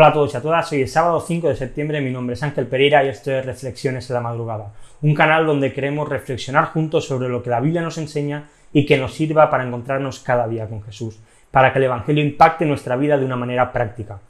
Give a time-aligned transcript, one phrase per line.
[0.00, 2.42] Hola a todos y a todas, hoy es sábado 5 de septiembre, mi nombre es
[2.44, 7.04] Ángel Pereira y esto es Reflexiones en la Madrugada, un canal donde queremos reflexionar juntos
[7.04, 10.68] sobre lo que la Biblia nos enseña y que nos sirva para encontrarnos cada día
[10.68, 11.18] con Jesús,
[11.50, 14.20] para que el Evangelio impacte nuestra vida de una manera práctica.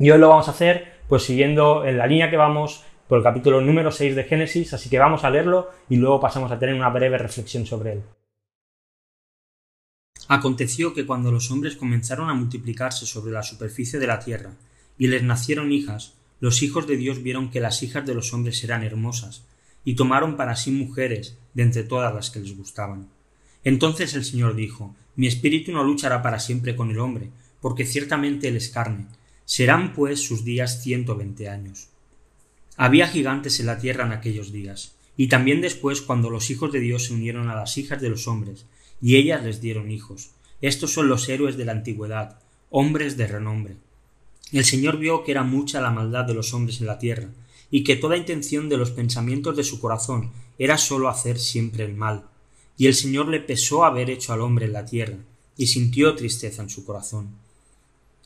[0.00, 3.22] Y hoy lo vamos a hacer pues siguiendo en la línea que vamos por el
[3.22, 6.74] capítulo número 6 de Génesis, así que vamos a leerlo y luego pasamos a tener
[6.74, 8.02] una breve reflexión sobre él.
[10.26, 14.50] Aconteció que cuando los hombres comenzaron a multiplicarse sobre la superficie de la tierra,
[15.00, 18.62] y les nacieron hijas, los hijos de Dios vieron que las hijas de los hombres
[18.64, 19.46] eran hermosas,
[19.82, 23.08] y tomaron para sí mujeres de entre todas las que les gustaban.
[23.64, 27.30] Entonces el Señor dijo, Mi espíritu no luchará para siempre con el hombre,
[27.62, 29.06] porque ciertamente él es carne.
[29.46, 31.88] Serán pues sus días ciento veinte años.
[32.76, 36.80] Había gigantes en la tierra en aquellos días, y también después cuando los hijos de
[36.80, 38.66] Dios se unieron a las hijas de los hombres,
[39.00, 40.32] y ellas les dieron hijos.
[40.60, 43.76] Estos son los héroes de la antigüedad, hombres de renombre.
[44.52, 47.28] El Señor vio que era mucha la maldad de los hombres en la tierra,
[47.70, 51.94] y que toda intención de los pensamientos de su corazón era sólo hacer siempre el
[51.94, 52.24] mal.
[52.76, 55.18] Y el Señor le pesó haber hecho al hombre en la tierra,
[55.56, 57.28] y sintió tristeza en su corazón.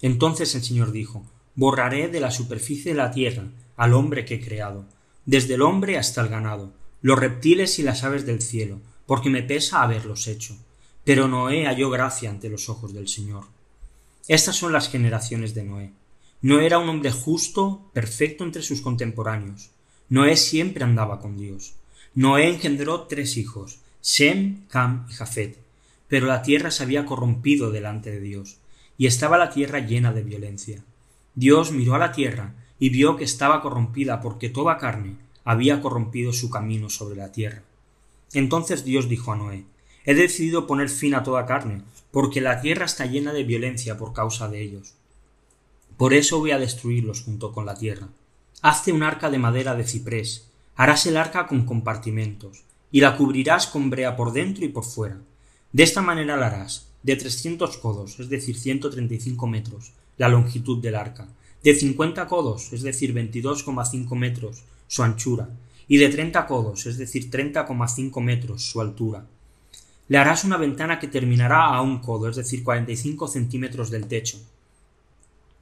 [0.00, 3.44] Entonces el Señor dijo Borraré de la superficie de la tierra
[3.76, 4.84] al hombre que he creado,
[5.24, 6.72] desde el hombre hasta el ganado,
[7.02, 10.56] los reptiles y las aves del cielo, porque me pesa haberlos hecho.
[11.04, 13.44] Pero Noé halló gracia ante los ojos del Señor.
[14.28, 15.92] Estas son las generaciones de Noé.
[16.42, 19.70] Noé era un hombre justo, perfecto entre sus contemporáneos.
[20.08, 21.74] Noé siempre andaba con Dios.
[22.14, 25.58] Noé engendró tres hijos, Sem, Cam y Jafet.
[26.08, 28.58] Pero la tierra se había corrompido delante de Dios,
[28.98, 30.84] y estaba la tierra llena de violencia.
[31.34, 36.32] Dios miró a la tierra y vio que estaba corrompida porque toda carne había corrompido
[36.32, 37.62] su camino sobre la tierra.
[38.32, 39.64] Entonces Dios dijo a Noé
[40.04, 44.12] He decidido poner fin a toda carne, porque la tierra está llena de violencia por
[44.12, 44.94] causa de ellos.
[45.96, 48.08] Por eso voy a destruirlos junto con la tierra.
[48.60, 53.66] Hazte un arca de madera de ciprés, harás el arca con compartimentos, y la cubrirás
[53.66, 55.18] con brea por dentro y por fuera.
[55.72, 59.92] De esta manera la harás, de trescientos codos, es decir, ciento treinta y cinco metros,
[60.18, 61.28] la longitud del arca,
[61.62, 65.48] de cincuenta codos, es decir, veintidós coma cinco metros, su anchura,
[65.88, 69.26] y de treinta codos, es decir, treinta coma cinco metros su altura.
[70.08, 73.90] Le harás una ventana que terminará a un codo, es decir, cuarenta y cinco centímetros
[73.90, 74.38] del techo,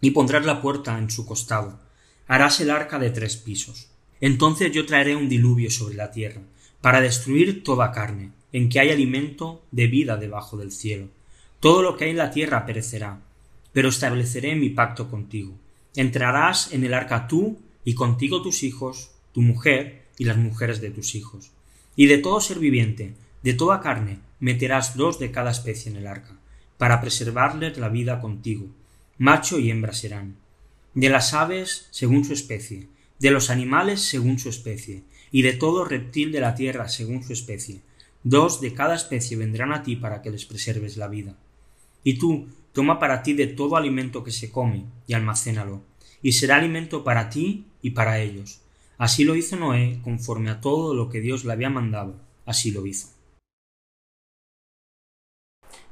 [0.00, 1.80] y pondrás la puerta en su costado.
[2.26, 3.88] Harás el arca de tres pisos.
[4.20, 6.40] Entonces yo traeré un diluvio sobre la tierra,
[6.80, 11.08] para destruir toda carne, en que hay alimento de vida debajo del cielo.
[11.60, 13.20] Todo lo que hay en la tierra perecerá,
[13.72, 15.54] pero estableceré mi pacto contigo.
[15.96, 20.90] Entrarás en el arca tú y contigo tus hijos, tu mujer y las mujeres de
[20.90, 21.50] tus hijos.
[21.96, 26.06] Y de todo ser viviente, de toda carne, meterás dos de cada especie en el
[26.06, 26.36] arca,
[26.78, 28.66] para preservarles la vida contigo.
[29.18, 30.36] Macho y hembra serán.
[30.94, 32.88] De las aves según su especie,
[33.18, 37.32] de los animales según su especie, y de todo reptil de la tierra según su
[37.32, 37.80] especie.
[38.22, 41.36] Dos de cada especie vendrán a ti para que les preserves la vida.
[42.02, 45.82] Y tú, toma para ti de todo alimento que se come, y almacénalo,
[46.22, 48.60] y será alimento para ti y para ellos
[48.96, 52.14] Así lo hizo Noé, conforme a todo lo que Dios le había mandado,
[52.46, 53.08] así lo hizo.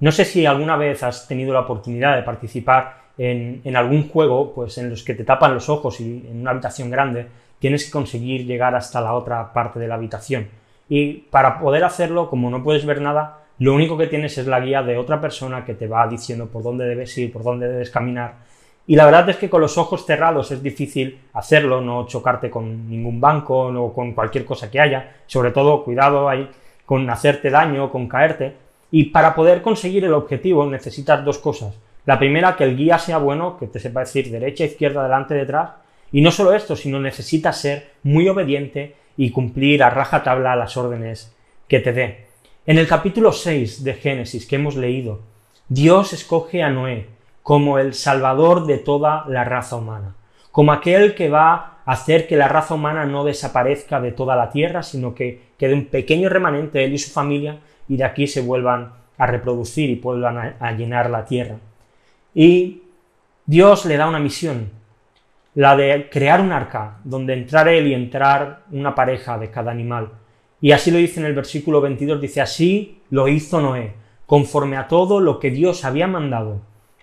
[0.00, 4.78] No sé si alguna vez has tenido la oportunidad de participar en, algún juego, pues
[4.78, 7.26] en los que te tapan los ojos y en una habitación grande
[7.58, 10.48] tienes que conseguir llegar hasta la otra parte de la habitación.
[10.88, 14.60] Y para poder hacerlo, como no puedes ver nada, lo único que tienes es la
[14.60, 17.90] guía de otra persona que te va diciendo por dónde debes ir, por dónde debes
[17.90, 18.50] caminar
[18.90, 22.90] y la verdad es que con los ojos cerrados es difícil hacerlo, no chocarte con
[22.90, 26.50] ningún banco o con cualquier cosa que haya, sobre todo cuidado ahí
[26.84, 28.56] con hacerte daño, con caerte.
[28.90, 31.78] Y para poder conseguir el objetivo necesitas dos cosas.
[32.06, 35.70] La primera, que el guía sea bueno, que te sepa decir derecha, izquierda, delante, detrás.
[36.12, 41.36] Y no solo esto, sino necesitas ser muy obediente y cumplir a rajatabla las órdenes
[41.68, 42.26] que te dé.
[42.66, 45.20] En el capítulo 6 de Génesis que hemos leído,
[45.68, 47.06] Dios escoge a Noé
[47.42, 50.14] como el salvador de toda la raza humana,
[50.52, 54.50] como aquel que va a hacer que la raza humana no desaparezca de toda la
[54.50, 57.58] tierra, sino que quede un pequeño remanente él y su familia
[57.88, 61.56] y de aquí se vuelvan a reproducir y vuelvan a, a llenar la tierra.
[62.34, 62.82] Y
[63.46, 64.70] Dios le da una misión,
[65.54, 70.10] la de crear un arca donde entrar él y entrar una pareja de cada animal.
[70.60, 73.94] Y así lo dice en el versículo 22, dice, así lo hizo Noé,
[74.26, 76.60] conforme a todo lo que Dios había mandado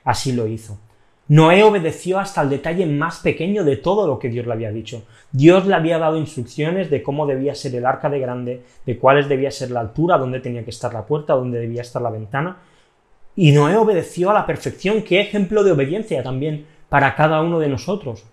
[0.08, 0.80] así lo hizo.
[1.28, 5.04] Noé obedeció hasta el detalle más pequeño de todo lo que Dios le había dicho.
[5.34, 9.28] Dios le había dado instrucciones de cómo debía ser el arca de grande, de cuáles
[9.28, 12.56] debía ser la altura, dónde tenía que estar la puerta, dónde debía estar la ventana.
[13.38, 15.04] Y Noé obedeció a la perfección.
[15.04, 18.26] Qué ejemplo de obediencia también para cada uno de nosotros.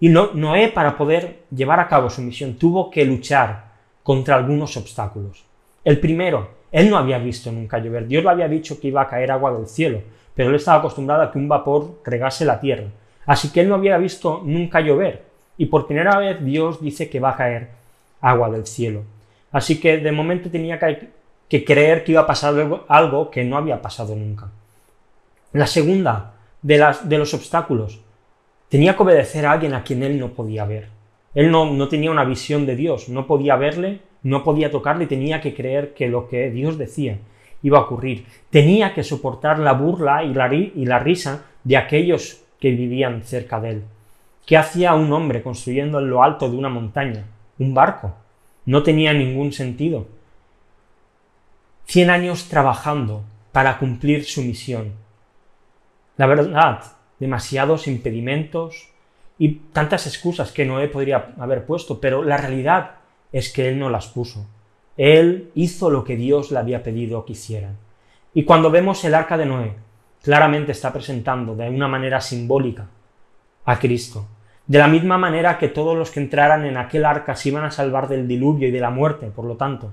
[0.00, 3.66] Y Noé, para poder llevar a cabo su misión, tuvo que luchar
[4.02, 5.44] contra algunos obstáculos.
[5.84, 8.08] El primero, él no había visto nunca llover.
[8.08, 10.00] Dios le había dicho que iba a caer agua del cielo,
[10.34, 12.86] pero él estaba acostumbrado a que un vapor regase la tierra.
[13.26, 15.22] Así que él no había visto nunca llover.
[15.58, 17.68] Y por primera vez Dios dice que va a caer
[18.22, 19.02] agua del cielo.
[19.52, 21.10] Así que de momento tenía que,
[21.64, 22.54] creer que iba a pasar
[22.88, 24.50] algo, que no había pasado nunca.
[25.52, 28.00] La segunda de, las, de los obstáculos,
[28.68, 30.88] tenía que obedecer a alguien a quien él no podía ver.
[31.34, 35.40] Él no, no tenía una visión de Dios, no podía verle, no podía tocarle, tenía
[35.40, 37.18] que creer que lo que Dios decía
[37.62, 38.26] iba a ocurrir.
[38.50, 43.60] Tenía que soportar la burla y la, y la risa de aquellos que vivían cerca
[43.60, 43.82] de él.
[44.46, 47.24] ¿Qué hacía un hombre construyendo en lo alto de una montaña?
[47.58, 48.14] Un barco.
[48.66, 50.06] No tenía ningún sentido.
[51.90, 54.92] Cien años trabajando para cumplir su misión.
[56.16, 56.84] La verdad,
[57.18, 58.90] demasiados impedimentos
[59.38, 62.92] y tantas excusas que Noé podría haber puesto, pero la realidad
[63.32, 64.46] es que él no las puso.
[64.96, 67.70] Él hizo lo que Dios le había pedido que hiciera.
[68.34, 69.72] Y cuando vemos el arca de Noé,
[70.22, 72.86] claramente está presentando de una manera simbólica
[73.64, 74.28] a Cristo.
[74.64, 77.72] De la misma manera que todos los que entraran en aquel arca se iban a
[77.72, 79.92] salvar del diluvio y de la muerte, por lo tanto,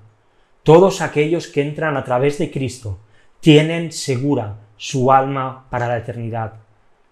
[0.68, 3.00] todos aquellos que entran a través de Cristo
[3.40, 6.56] tienen segura su alma para la eternidad.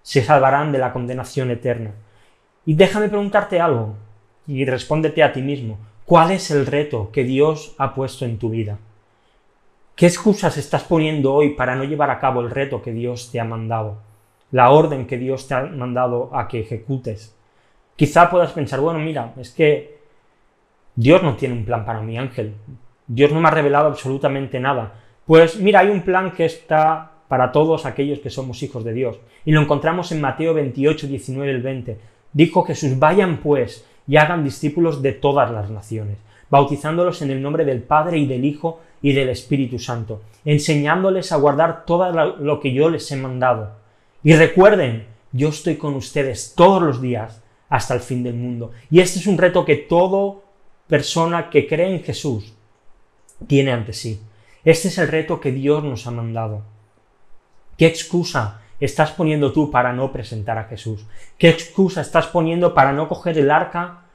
[0.02, 1.92] Se salvarán de la condenación eterna.
[2.66, 3.96] Y déjame preguntarte algo,
[4.46, 5.78] y respóndete a ti mismo.
[6.04, 8.78] ¿Cuál es el reto que Dios ha puesto en tu vida?
[9.96, 13.40] ¿Qué excusas estás poniendo hoy para no llevar a cabo el reto que Dios te
[13.40, 14.00] ha mandado?
[14.52, 17.34] La orden que Dios te ha mandado a que ejecutes.
[17.96, 19.98] Quizá puedas pensar, bueno, mira, es que
[20.94, 22.54] Dios no tiene un plan para mi ángel.
[23.07, 24.94] Dios no me ha revelado absolutamente nada.
[25.25, 29.19] Pues mira, hay un plan que está para todos aquellos que somos hijos de Dios.
[29.46, 32.00] Y lo encontramos en Mateo 28, 19 y 20.
[32.34, 36.18] Dijo Jesús, vayan pues y hagan discípulos de todas las naciones,
[36.50, 41.38] bautizándolos en el nombre del Padre y del Hijo y del Espíritu Santo, enseñándoles a
[41.38, 43.72] guardar todo lo que yo les he mandado.
[44.24, 48.72] Y recuerden, yo estoy con ustedes todos los días hasta el fin del mundo.
[48.90, 50.36] Y este es un reto que toda
[50.88, 52.55] persona que cree en Jesús
[53.48, 54.22] tiene ante sí.
[54.64, 56.64] Este es el reto que Dios nos ha mandado.
[57.78, 61.06] ¿Qué excusa estás poniendo tú para no presentar a Jesús?
[61.38, 64.06] ¿Qué excusa estás poniendo para no coger el arca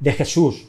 [0.00, 0.68] de Jesús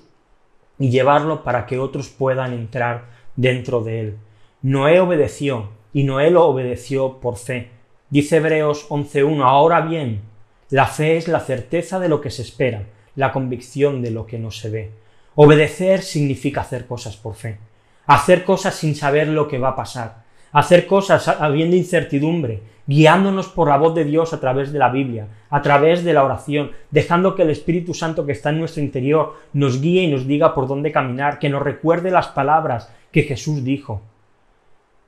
[0.80, 3.06] y llevarlo para que otros puedan entrar
[3.36, 4.18] dentro de él?
[4.62, 7.69] Noé obedeció y Noé lo obedeció por fe.
[8.10, 10.22] Dice Hebreos 11.1, ahora bien,
[10.69, 12.84] la fe es la certeza de lo que se espera,
[13.16, 14.92] la convicción de lo que no se ve.
[15.36, 17.58] Obedecer significa hacer cosas por fe,
[18.06, 23.69] hacer cosas sin saber lo que va a pasar, hacer cosas habiendo incertidumbre, guiándonos por
[23.69, 27.36] la voz de Dios a través de la Biblia, a través de la oración, dejando
[27.36, 30.68] que el Espíritu Santo que está en nuestro interior nos guíe y nos diga por
[30.68, 34.01] dónde caminar, que nos recuerde las palabras que Jesús dijo.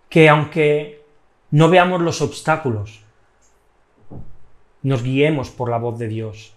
[0.10, 1.04] Que aunque
[1.52, 3.04] no veamos los obstáculos,
[4.82, 6.54] nos guiemos por la voz de Dios,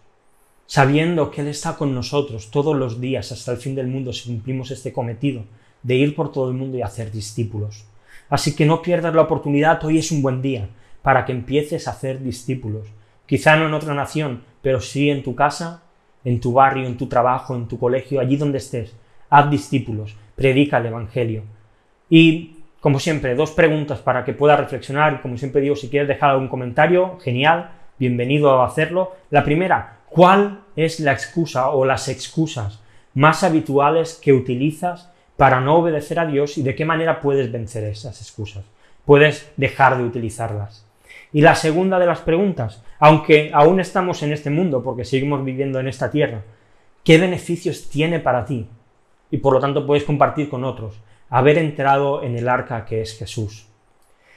[0.67, 4.29] sabiendo que Él está con nosotros todos los días hasta el fin del mundo si
[4.29, 5.45] cumplimos este cometido
[5.83, 7.85] de ir por todo el mundo y hacer discípulos.
[8.29, 10.69] Así que no pierdas la oportunidad, hoy es un buen día
[11.03, 12.89] para que empieces a hacer discípulos.
[13.27, 15.83] Quizá no en otra nación, pero sí en tu casa,
[16.25, 18.95] en tu barrio, en tu trabajo, en tu colegio, allí donde estés.
[19.31, 21.45] Haz discípulos, predica el Evangelio.
[22.09, 25.23] Y, como siempre, dos preguntas para que puedas reflexionar.
[25.23, 29.13] Como siempre digo, si quieres dejar algún comentario, genial, bienvenido a hacerlo.
[29.31, 32.81] La primera, ¿cuál es la excusa o las excusas
[33.15, 37.85] más habituales que utilizas para no obedecer a Dios y de qué manera puedes vencer
[37.85, 38.63] esas excusas.
[39.07, 40.87] Puedes dejar de utilizarlas.
[41.33, 45.81] Y la segunda de las preguntas, aunque aún estamos en este mundo porque seguimos viviendo
[45.81, 46.43] en esta tierra,
[47.05, 48.69] ¿qué beneficios tiene para ti?
[49.31, 53.17] Y por lo tanto puedes compartir con otros haber entrado en el arca que es
[53.17, 53.67] Jesús.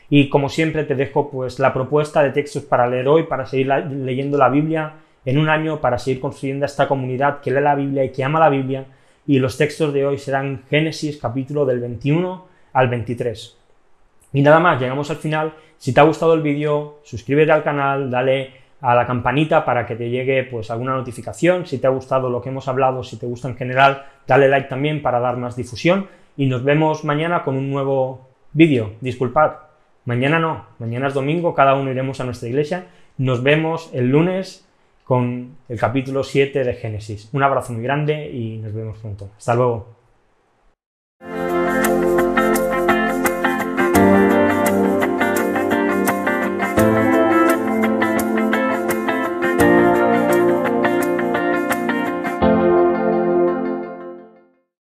[0.10, 3.68] Y como siempre te dejo pues la propuesta de textos para leer hoy, para seguir
[3.68, 4.94] leyendo la Biblia
[5.26, 8.40] en un año, para seguir construyendo esta comunidad que lee la Biblia y que ama
[8.40, 8.86] la Biblia
[9.26, 13.58] y los textos de hoy serán Génesis capítulo del 21 al 23.
[14.34, 15.54] Y nada más, llegamos al final.
[15.78, 19.96] Si te ha gustado el vídeo, suscríbete al canal, dale a la campanita para que
[19.96, 21.66] te llegue pues alguna notificación.
[21.66, 24.68] Si te ha gustado lo que hemos hablado, si te gusta en general, dale like
[24.68, 26.08] también para dar más difusión.
[26.36, 28.94] Y nos vemos mañana con un nuevo vídeo.
[29.00, 29.52] Disculpad,
[30.06, 32.88] mañana no, mañana es domingo, cada uno iremos a nuestra iglesia.
[33.18, 34.68] Nos vemos el lunes
[35.04, 37.30] con el capítulo 7 de Génesis.
[37.34, 39.30] Un abrazo muy grande y nos vemos pronto.
[39.38, 40.03] Hasta luego.